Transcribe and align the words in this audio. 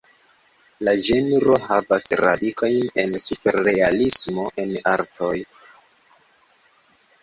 La 0.87 0.95
ĝenro 1.07 1.57
havas 1.65 2.09
radikojn 2.23 2.91
en 3.05 3.15
superrealismo 3.29 4.51
en 4.67 4.77
artoj. 4.99 5.35